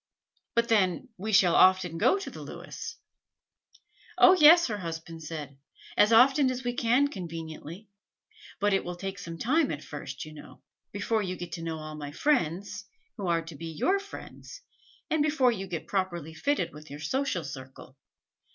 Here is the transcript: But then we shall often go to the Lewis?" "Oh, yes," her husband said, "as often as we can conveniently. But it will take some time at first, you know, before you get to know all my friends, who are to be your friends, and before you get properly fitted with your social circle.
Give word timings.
But 0.55 0.67
then 0.67 1.09
we 1.15 1.31
shall 1.31 1.53
often 1.55 1.99
go 1.99 2.17
to 2.17 2.31
the 2.31 2.41
Lewis?" 2.41 2.97
"Oh, 4.17 4.33
yes," 4.33 4.65
her 4.65 4.79
husband 4.79 5.21
said, 5.21 5.59
"as 5.95 6.11
often 6.11 6.49
as 6.49 6.63
we 6.63 6.73
can 6.73 7.07
conveniently. 7.07 7.87
But 8.59 8.73
it 8.73 8.83
will 8.83 8.95
take 8.95 9.19
some 9.19 9.37
time 9.37 9.69
at 9.69 9.83
first, 9.83 10.25
you 10.25 10.33
know, 10.33 10.63
before 10.91 11.21
you 11.21 11.35
get 11.35 11.51
to 11.51 11.61
know 11.61 11.77
all 11.77 11.93
my 11.93 12.11
friends, 12.11 12.85
who 13.17 13.27
are 13.27 13.43
to 13.43 13.55
be 13.55 13.67
your 13.67 13.99
friends, 13.99 14.61
and 15.11 15.21
before 15.21 15.51
you 15.51 15.67
get 15.67 15.85
properly 15.85 16.33
fitted 16.33 16.73
with 16.73 16.89
your 16.89 16.99
social 16.99 17.43
circle. 17.43 17.95